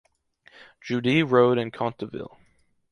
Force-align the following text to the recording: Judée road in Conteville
Judée 0.79 1.21
road 1.23 1.59
in 1.59 1.69
Conteville 1.69 2.35